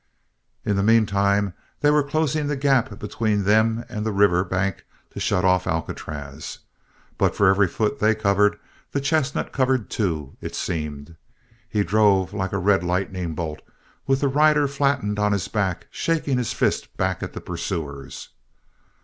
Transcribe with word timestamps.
In 0.65 0.75
the 0.77 0.81
meantime, 0.81 1.53
they 1.81 1.91
were 1.91 2.01
closing 2.01 2.47
the 2.47 2.55
gap 2.55 2.97
between 2.97 3.43
them 3.43 3.85
and 3.87 4.03
the 4.03 4.11
river 4.11 4.43
bank 4.43 4.83
to 5.11 5.19
shut 5.19 5.45
off 5.45 5.67
Alcatraz, 5.67 6.57
but 7.19 7.35
for 7.35 7.47
every 7.47 7.67
foot 7.67 7.99
they 7.99 8.15
covered 8.15 8.57
the 8.93 8.99
chestnut 8.99 9.51
covered 9.51 9.91
two, 9.91 10.35
it 10.41 10.55
seemed. 10.55 11.17
He 11.69 11.83
drove 11.83 12.33
like 12.33 12.51
a 12.51 12.57
red 12.57 12.83
lightning 12.83 13.35
bolt, 13.35 13.61
with 14.07 14.21
the 14.21 14.27
rider 14.27 14.67
flattened 14.67 15.19
on 15.19 15.33
his 15.33 15.47
back, 15.47 15.85
shaking 15.91 16.39
his 16.39 16.51
fist 16.51 16.97
back 16.97 17.21
at 17.21 17.33
the 17.33 17.39
pursuers. 17.39 18.29